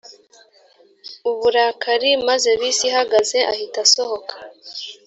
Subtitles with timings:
[1.29, 4.33] uburakari maze bisi ihagaze ahita asohoka